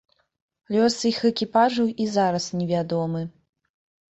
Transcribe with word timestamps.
Лёс 0.75 0.95
іх 1.09 1.19
экіпажаў 1.31 1.91
і 2.07 2.07
зараз 2.15 2.49
не 2.61 2.65
вядомы. 2.73 3.21